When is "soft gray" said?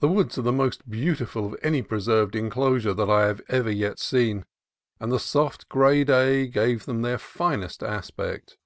5.20-6.02